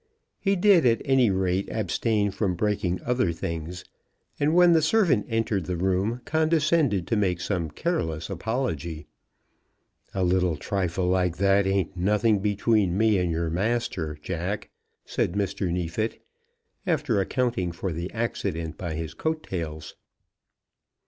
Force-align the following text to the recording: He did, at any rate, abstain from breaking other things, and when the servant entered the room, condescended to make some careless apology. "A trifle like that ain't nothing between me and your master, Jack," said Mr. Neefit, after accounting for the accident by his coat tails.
He 0.39 0.55
did, 0.55 0.83
at 0.83 0.99
any 1.05 1.29
rate, 1.29 1.69
abstain 1.69 2.31
from 2.31 2.55
breaking 2.55 2.99
other 3.05 3.31
things, 3.31 3.85
and 4.39 4.55
when 4.55 4.73
the 4.73 4.81
servant 4.81 5.27
entered 5.29 5.67
the 5.67 5.77
room, 5.77 6.21
condescended 6.25 7.05
to 7.05 7.15
make 7.15 7.39
some 7.39 7.69
careless 7.69 8.27
apology. 8.27 9.05
"A 10.15 10.57
trifle 10.59 11.05
like 11.05 11.37
that 11.37 11.67
ain't 11.67 11.95
nothing 11.95 12.39
between 12.39 12.97
me 12.97 13.19
and 13.19 13.29
your 13.29 13.51
master, 13.51 14.17
Jack," 14.19 14.71
said 15.05 15.33
Mr. 15.33 15.71
Neefit, 15.71 16.19
after 16.87 17.21
accounting 17.21 17.71
for 17.71 17.91
the 17.93 18.09
accident 18.11 18.79
by 18.79 18.95
his 18.95 19.13
coat 19.13 19.43
tails. 19.43 19.93